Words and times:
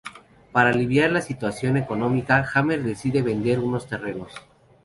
Para 0.51 0.71
aliviar 0.71 1.11
la 1.11 1.21
situación 1.21 1.77
económica 1.77 2.43
Hammer 2.55 2.81
decide 2.81 3.21
vender 3.21 3.59
unos 3.59 3.85
terrenos. 3.85 4.33